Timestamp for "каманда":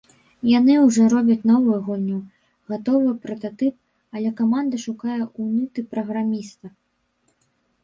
4.41-4.83